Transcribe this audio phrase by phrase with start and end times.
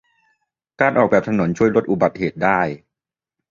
[0.81, 2.59] การออกแบบถนนช่วยลดอุบัติเหตุได้